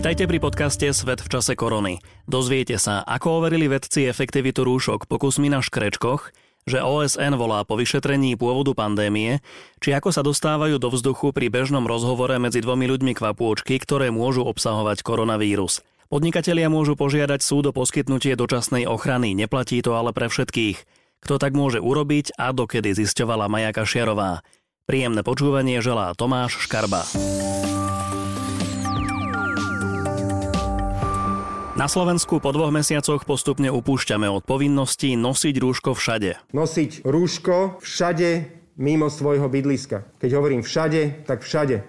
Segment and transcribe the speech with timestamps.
[0.00, 2.00] Vítajte pri podcaste Svet v čase korony.
[2.24, 6.32] Dozviete sa, ako overili vedci efektivitu rúšok pokusmi na škrečkoch,
[6.64, 9.44] že OSN volá po vyšetrení pôvodu pandémie,
[9.76, 14.40] či ako sa dostávajú do vzduchu pri bežnom rozhovore medzi dvomi ľuďmi kvapôčky, ktoré môžu
[14.48, 15.84] obsahovať koronavírus.
[16.08, 20.80] Podnikatelia môžu požiadať súd o poskytnutie dočasnej ochrany, neplatí to ale pre všetkých.
[21.20, 24.48] Kto tak môže urobiť a dokedy zisťovala Maja Kašiarová.
[24.88, 27.04] Príjemné počúvanie želá Tomáš Škarba.
[31.80, 36.36] Na Slovensku po dvoch mesiacoch postupne upúšťame od povinnosti nosiť rúško všade.
[36.52, 40.04] Nosiť rúško všade mimo svojho bydliska.
[40.20, 41.80] Keď hovorím všade, tak všade.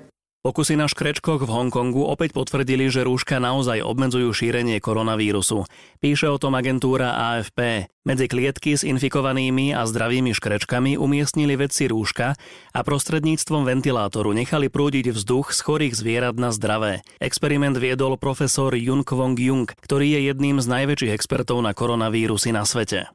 [0.42, 5.70] Pokusy na škrečkoch v Hongkongu opäť potvrdili, že rúška naozaj obmedzujú šírenie koronavírusu.
[6.02, 7.86] Píše o tom agentúra AFP.
[8.10, 12.34] Medzi klietky s infikovanými a zdravými škrečkami umiestnili vedci rúška
[12.74, 17.06] a prostredníctvom ventilátoru nechali prúdiť vzduch z chorých zvierat na zdravé.
[17.22, 22.66] Experiment viedol profesor Jung Kwong Jung, ktorý je jedným z najväčších expertov na koronavírusy na
[22.66, 23.14] svete.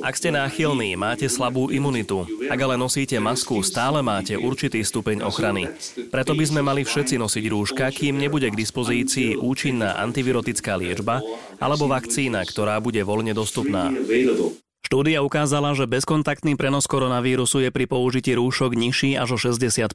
[0.00, 2.24] Ak ste náchylní, máte slabú imunitu.
[2.48, 5.68] Ak ale nosíte masku, stále máte určitý stupeň ochrany.
[6.08, 11.20] Preto by sme mali všetci nosiť rúška, kým nebude k dispozícii účinná antivirotická liečba
[11.60, 13.92] alebo vakcína, ktorá bude voľne dostupná.
[14.88, 19.92] Štúdia ukázala, že bezkontaktný prenos koronavírusu je pri použití rúšok nižší až o 60%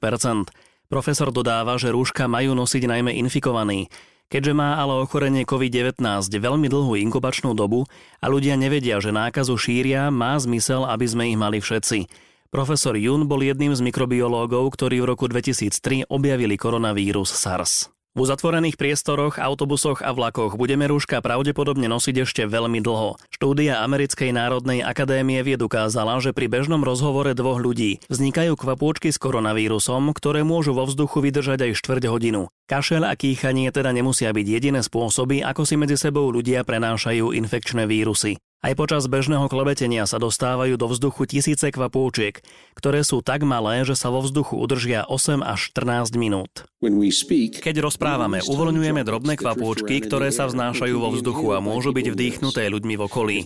[0.88, 3.92] Profesor dodáva, že rúška majú nosiť najmä infikovaní.
[4.28, 7.88] Keďže má ale ochorenie COVID-19 veľmi dlhú inkubačnú dobu
[8.20, 12.12] a ľudia nevedia, že nákazu šíria, má zmysel, aby sme ich mali všetci.
[12.52, 17.97] Profesor Jun bol jedným z mikrobiológov, ktorí v roku 2003 objavili koronavírus SARS.
[18.18, 23.14] V uzatvorených priestoroch, autobusoch a vlakoch budeme rúška pravdepodobne nosiť ešte veľmi dlho.
[23.30, 29.22] Štúdia Americkej národnej akadémie vied ukázala, že pri bežnom rozhovore dvoch ľudí vznikajú kvapôčky s
[29.22, 32.50] koronavírusom, ktoré môžu vo vzduchu vydržať aj štvrť hodinu.
[32.66, 37.86] Kašel a kýchanie teda nemusia byť jediné spôsoby, ako si medzi sebou ľudia prenášajú infekčné
[37.86, 38.42] vírusy.
[38.58, 42.42] Aj počas bežného klebetenia sa dostávajú do vzduchu tisíce kvapôčiek,
[42.74, 46.66] ktoré sú tak malé, že sa vo vzduchu udržia 8 až 14 minút.
[46.82, 52.98] Keď rozprávame, uvoľňujeme drobné kvapôčky, ktoré sa vznášajú vo vzduchu a môžu byť vdýchnuté ľuďmi
[52.98, 53.38] v okolí.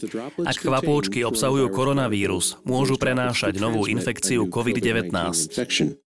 [0.48, 5.12] Ak kvapôčky obsahujú koronavírus, môžu prenášať novú infekciu COVID-19.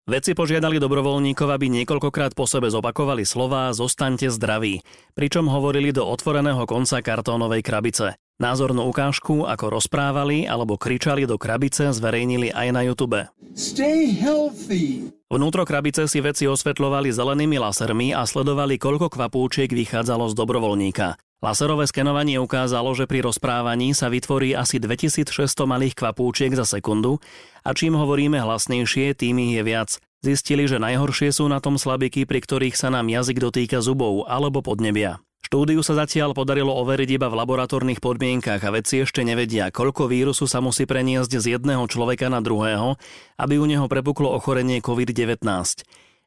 [0.05, 4.84] Vedci požiadali dobrovoľníkov, aby niekoľkokrát po sebe zopakovali slová Zostaňte zdraví,
[5.16, 8.21] pričom hovorili do otvoreného konca kartónovej krabice.
[8.41, 13.28] Názornú ukážku, ako rozprávali alebo kričali do krabice, zverejnili aj na YouTube.
[13.53, 15.12] Stay healthy.
[15.28, 21.21] Vnútro krabice si veci osvetľovali zelenými lasermi a sledovali, koľko kvapúčiek vychádzalo z dobrovoľníka.
[21.45, 25.37] Laserové skenovanie ukázalo, že pri rozprávaní sa vytvorí asi 2600
[25.69, 27.21] malých kvapúčiek za sekundu
[27.61, 29.91] a čím hovoríme hlasnejšie, tým ich je viac.
[30.25, 34.65] Zistili, že najhoršie sú na tom slabiky, pri ktorých sa nám jazyk dotýka zubov alebo
[34.65, 35.21] podnebia.
[35.50, 40.47] Štúdiu sa zatiaľ podarilo overiť iba v laboratórnych podmienkach a vedci ešte nevedia, koľko vírusu
[40.47, 42.94] sa musí preniesť z jedného človeka na druhého,
[43.34, 45.43] aby u neho prepuklo ochorenie COVID-19.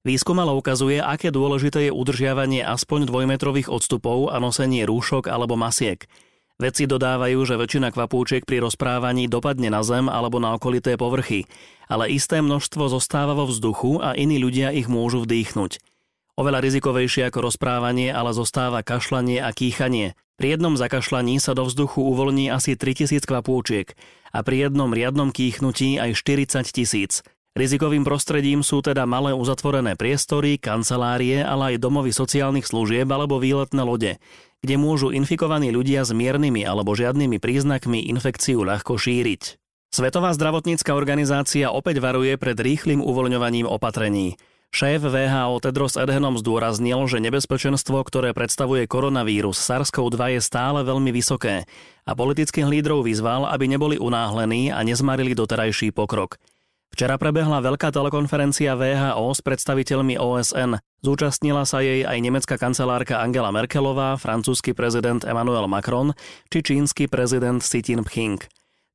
[0.03, 6.03] Výskum ale ukazuje, aké dôležité je udržiavanie aspoň dvojmetrových odstupov a nosenie rúšok alebo masiek.
[6.59, 11.47] Vedci dodávajú, že väčšina kvapúčiek pri rozprávaní dopadne na zem alebo na okolité povrchy,
[11.87, 15.92] ale isté množstvo zostáva vo vzduchu a iní ľudia ich môžu vdýchnuť.
[16.33, 20.17] Oveľa rizikovejšie ako rozprávanie ale zostáva kašlanie a kýchanie.
[20.33, 23.93] Pri jednom zakašľaní sa do vzduchu uvoľní asi 3000 kvapôčiek
[24.33, 27.21] a pri jednom riadnom kýchnutí aj 40 tisíc.
[27.53, 33.85] Rizikovým prostredím sú teda malé uzatvorené priestory, kancelárie, ale aj domovy sociálnych služieb alebo výletné
[33.85, 34.17] lode,
[34.65, 39.61] kde môžu infikovaní ľudia s miernymi alebo žiadnymi príznakmi infekciu ľahko šíriť.
[39.93, 44.41] Svetová zdravotnícka organizácia opäť varuje pred rýchlým uvoľňovaním opatrení.
[44.73, 51.69] Šéf VHO Tedros Adhanom zdôraznil, že nebezpečenstvo, ktoré predstavuje koronavírus SARS-CoV-2 je stále veľmi vysoké
[52.09, 56.41] a politických lídrov vyzval, aby neboli unáhlení a nezmarili doterajší pokrok.
[56.89, 60.81] Včera prebehla veľká telekonferencia VHO s predstaviteľmi OSN.
[61.05, 66.17] Zúčastnila sa jej aj nemecká kancelárka Angela Merkelová, francúzsky prezident Emmanuel Macron
[66.49, 68.41] či čínsky prezident Xi Jinping.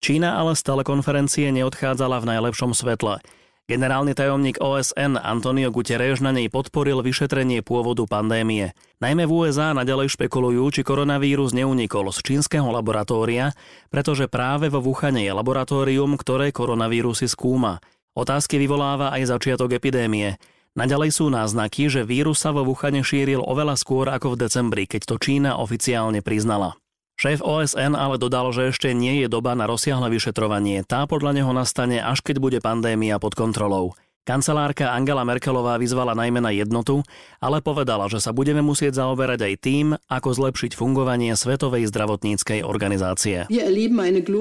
[0.02, 3.22] Čína ale z telekonferencie neodchádzala v najlepšom svetle.
[3.68, 8.72] Generálny tajomník OSN Antonio Guterres na nej podporil vyšetrenie pôvodu pandémie.
[9.04, 13.52] Najmä v USA naďalej špekulujú, či koronavírus neunikol z čínskeho laboratória,
[13.92, 17.84] pretože práve vo Wuhane je laboratórium, ktoré koronavírusy skúma.
[18.16, 20.40] Otázky vyvoláva aj začiatok epidémie.
[20.72, 25.12] Naďalej sú náznaky, že vírus sa vo Wuhane šíril oveľa skôr ako v decembri, keď
[25.12, 26.80] to Čína oficiálne priznala.
[27.18, 30.86] Šéf OSN ale dodal, že ešte nie je doba na rozsiahle vyšetrovanie.
[30.86, 33.98] Tá podľa neho nastane, až keď bude pandémia pod kontrolou.
[34.28, 37.00] Kancelárka Angela Merkelová vyzvala najmä na jednotu,
[37.40, 43.48] ale povedala, že sa budeme musieť zaoberať aj tým, ako zlepšiť fungovanie Svetovej zdravotníckej organizácie.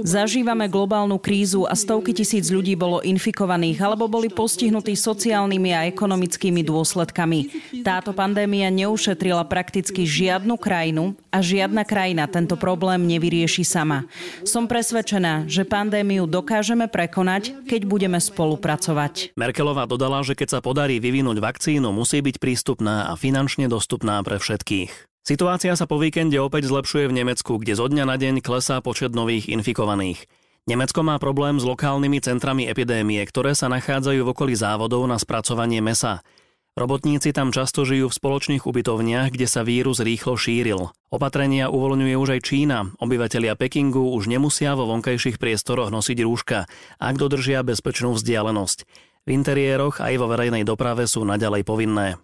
[0.04, 6.68] Zažívame globálnu krízu a stovky tisíc ľudí bolo infikovaných alebo boli postihnutí sociálnymi a ekonomickými
[6.68, 7.40] dôsledkami.
[7.88, 14.04] Táto pandémia neušetrila prakticky žiadnu krajinu a žiadna krajina tento problém nevyrieši sama.
[14.44, 19.32] Som presvedčená, že pandémiu dokážeme prekonať, keď budeme spolupracovať.
[19.38, 24.18] Merkelová Merkelová dodala, že keď sa podarí vyvinúť vakcínu, musí byť prístupná a finančne dostupná
[24.26, 24.90] pre všetkých.
[25.22, 29.14] Situácia sa po víkende opäť zlepšuje v Nemecku, kde zo dňa na deň klesá počet
[29.14, 30.26] nových infikovaných.
[30.66, 35.78] Nemecko má problém s lokálnymi centrami epidémie, ktoré sa nachádzajú v okolí závodov na spracovanie
[35.78, 36.26] mesa.
[36.74, 40.90] Robotníci tam často žijú v spoločných ubytovniach, kde sa vírus rýchlo šíril.
[41.14, 42.94] Opatrenia uvoľňuje už aj Čína.
[42.98, 48.86] Obyvatelia Pekingu už nemusia vo vonkajších priestoroch nosiť rúška, ak dodržia bezpečnú vzdialenosť.
[49.28, 52.16] V interiéroch aj vo verejnej doprave sú naďalej povinné.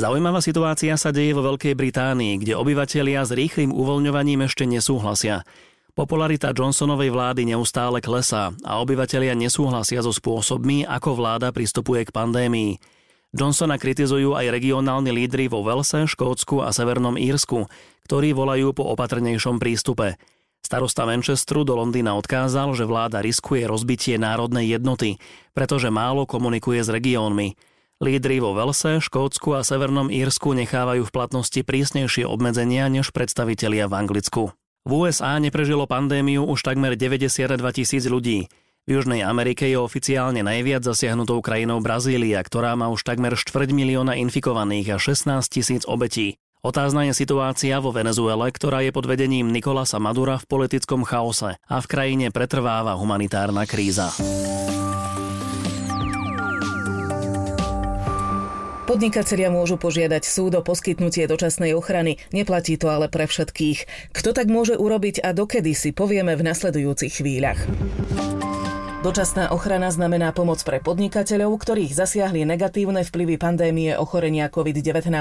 [0.00, 5.44] Zaujímavá situácia sa deje vo Veľkej Británii, kde obyvatelia s rýchlým uvoľňovaním ešte nesúhlasia.
[5.92, 12.80] Popularita Johnsonovej vlády neustále klesá a obyvatelia nesúhlasia so spôsobmi, ako vláda pristupuje k pandémii.
[13.36, 17.68] Johnsona kritizujú aj regionálni lídry vo Velse, Škótsku a Severnom Írsku,
[18.08, 20.16] ktorí volajú po opatrnejšom prístupe.
[20.66, 25.22] Starosta Manchesteru do Londýna odkázal, že vláda riskuje rozbitie národnej jednoty,
[25.54, 27.54] pretože málo komunikuje s regiónmi.
[28.02, 33.94] Lídry vo Velse, Škótsku a Severnom Írsku nechávajú v platnosti prísnejšie obmedzenia než predstavitelia v
[33.94, 34.42] Anglicku.
[34.82, 38.50] V USA neprežilo pandémiu už takmer 92 tisíc ľudí.
[38.90, 44.18] V Južnej Amerike je oficiálne najviac zasiahnutou krajinou Brazília, ktorá má už takmer štvrť milióna
[44.18, 46.42] infikovaných a 16 tisíc obetí.
[46.66, 51.76] Otázna je situácia vo Venezuele, ktorá je pod vedením Nikolasa Madura v politickom chaose a
[51.78, 54.10] v krajine pretrváva humanitárna kríza.
[58.90, 64.10] Podnikatelia môžu požiadať súd o poskytnutie dočasnej ochrany, neplatí to ale pre všetkých.
[64.10, 67.62] Kto tak môže urobiť a dokedy si povieme v nasledujúcich chvíľach.
[69.04, 75.12] Dočasná ochrana znamená pomoc pre podnikateľov, ktorých zasiahli negatívne vplyvy pandémie ochorenia COVID-19.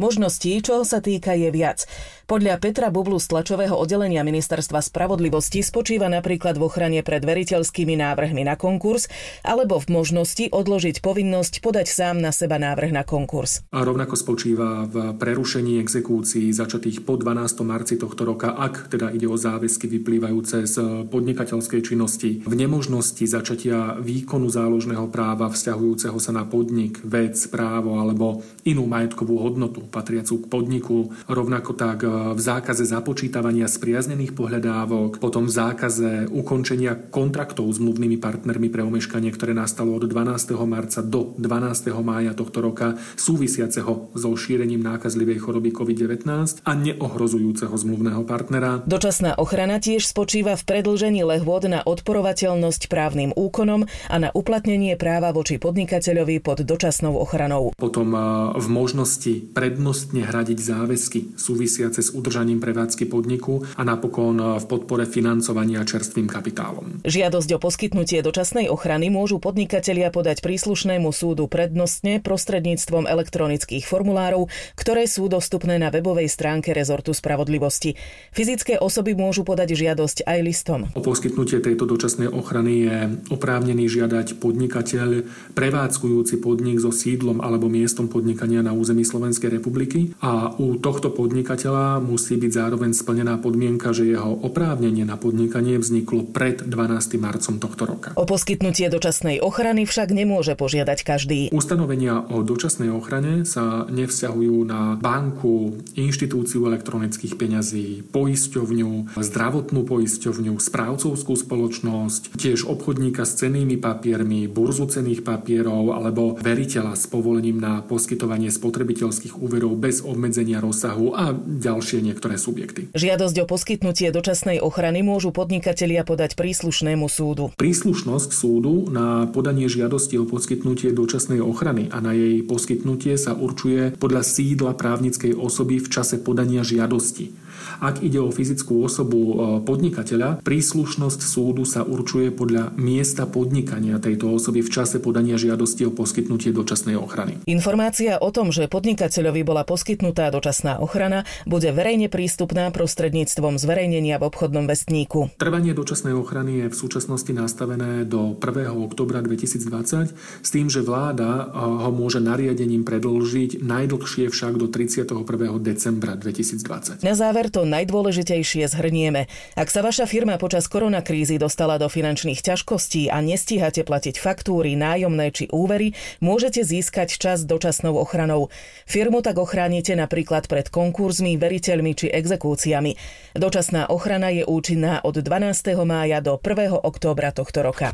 [0.00, 1.84] Možností, čo sa týka, je viac.
[2.30, 8.46] Podľa Petra Bublu z tlačového oddelenia Ministerstva spravodlivosti spočíva napríklad v ochrane pred veriteľskými návrhmi
[8.46, 9.10] na konkurs
[9.42, 13.66] alebo v možnosti odložiť povinnosť podať sám na seba návrh na konkurs.
[13.74, 17.66] A rovnako spočíva v prerušení exekúcií začatých po 12.
[17.66, 23.98] marci tohto roka, ak teda ide o záväzky vyplývajúce z podnikateľskej činnosti, v nemožnosti začatia
[23.98, 30.44] výkonu záložného práva vzťahujúceho sa na podnik, vec, právo alebo inú majetkovú hodnotu patriacu k
[30.46, 38.20] podniku, rovnako tak v zákaze započítavania spriaznených pohľadávok, potom v zákaze ukončenia kontraktov s mluvnými
[38.20, 40.54] partnermi pre omeškanie, ktoré nastalo od 12.
[40.68, 41.90] marca do 12.
[42.04, 48.84] mája tohto roka, súvisiaceho so šírením nákazlivej choroby COVID-19 a neohrozujúceho zmluvného partnera.
[48.84, 55.30] Dočasná ochrana tiež spočíva v predlžení lehôd na odporovateľnosť právnym úkonom a na uplatnenie práva
[55.30, 57.72] voči podnikateľovi pod dočasnou ochranou.
[57.78, 58.12] Potom
[58.56, 65.82] v možnosti prednostne hradiť záväzky súvisiace s udržaním prevádzky podniku a napokon v podpore financovania
[65.82, 67.02] čerstvým kapitálom.
[67.06, 75.06] Žiadosť o poskytnutie dočasnej ochrany môžu podnikatelia podať príslušnému súdu prednostne prostredníctvom elektronických formulárov, ktoré
[75.06, 77.98] sú dostupné na webovej stránke rezortu spravodlivosti.
[78.30, 80.80] Fyzické osoby môžu podať žiadosť aj listom.
[80.94, 82.96] O poskytnutie tejto dočasnej ochrany je
[83.32, 90.52] oprávnený žiadať podnikateľ prevádzkujúci podnik so sídlom alebo miestom podnikania na území Slovenskej republiky a
[90.56, 96.64] u tohto podnikateľa musí byť zároveň splnená podmienka, že jeho oprávnenie na podnikanie vzniklo pred
[96.64, 97.20] 12.
[97.20, 98.08] marcom tohto roka.
[98.16, 101.40] O poskytnutie dočasnej ochrany však nemôže požiadať každý.
[101.52, 111.34] Ustanovenia o dočasnej ochrane sa nevzťahujú na banku, inštitúciu elektronických peňazí, poisťovňu, zdravotnú poisťovňu, správcovskú
[111.34, 118.48] spoločnosť, tiež obchodníka s cenými papiermi, burzu cených papierov alebo veriteľa s povolením na poskytovanie
[118.48, 122.92] spotrebiteľských úverov bez obmedzenia rozsahu a ďalšie ďalšie niektoré subjekty.
[122.92, 127.56] Žiadosť o poskytnutie dočasnej ochrany môžu podnikatelia podať príslušnému súdu.
[127.56, 133.96] Príslušnosť súdu na podanie žiadosti o poskytnutie dočasnej ochrany a na jej poskytnutie sa určuje
[133.96, 137.32] podľa sídla právnickej osoby v čase podania žiadosti.
[137.80, 139.34] Ak ide o fyzickú osobu e,
[139.64, 145.94] podnikateľa, príslušnosť súdu sa určuje podľa miesta podnikania tejto osoby v čase podania žiadosti o
[145.94, 147.40] poskytnutie dočasnej ochrany.
[147.48, 154.26] Informácia o tom, že podnikateľovi bola poskytnutá dočasná ochrana, bude verejne prístupná prostredníctvom zverejnenia v
[154.26, 155.30] obchodnom vestníku.
[155.38, 158.74] Trvanie dočasnej ochrany je v súčasnosti nastavené do 1.
[158.74, 160.12] oktobra 2020
[160.42, 165.22] s tým, že vláda ho môže nariadením predlžiť najdlhšie však do 31.
[165.62, 167.06] decembra 2020.
[167.06, 169.30] Na záver to najdôležitejšie zhrnieme.
[169.54, 175.30] Ak sa vaša firma počas koronakrízy dostala do finančných ťažkostí a nestíhate platiť faktúry, nájomné
[175.30, 178.50] či úvery, môžete získať čas dočasnou ochranou.
[178.90, 182.96] Firmu tak ochránite napríklad pred konkurzmi, veriteľmi či exekúciami.
[183.36, 185.76] Dočasná ochrana je účinná od 12.
[185.84, 186.80] mája do 1.
[186.80, 187.92] októbra tohto roka.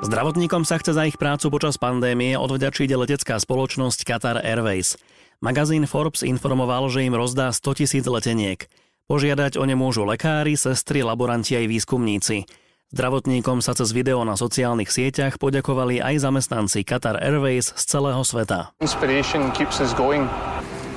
[0.00, 4.98] Zdravotníkom sa chce za ich prácu počas pandémie odvďačiť letecká spoločnosť Qatar Airways.
[5.38, 8.66] Magazín Forbes informoval, že im rozdá 100 tisíc leteniek.
[9.06, 12.48] Požiadať o ne môžu lekári, sestry, laboranti aj výskumníci.
[12.90, 18.74] Zdravotníkom sa cez video na sociálnych sieťach poďakovali aj zamestnanci Qatar Airways z celého sveta.
[18.82, 20.26] Inspiration keeps us going.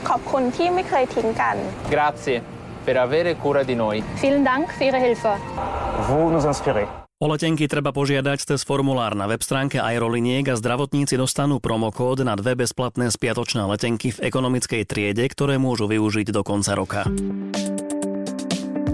[0.08, 1.56] ขอบคุณที่ไม่เคยทิ้งกัน
[1.94, 2.38] Grazie
[2.88, 4.00] per avere cura di noi.
[4.16, 5.36] Vielen Dank für Ihre Hilfe.
[6.08, 6.88] Vous nous inspirez.
[7.18, 12.38] O letenky treba požiadať cez formulár na web stránke aeroliniek a zdravotníci dostanú promokód na
[12.38, 17.02] dve bezplatné spiatočné letenky v ekonomickej triede, ktoré môžu využiť do konca roka.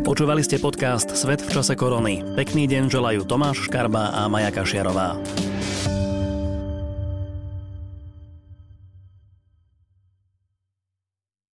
[0.03, 2.25] Počúvali ste podcast Svet v čase korony.
[2.35, 5.21] Pekný deň želajú Tomáš Škarba a Maja Kašiarová.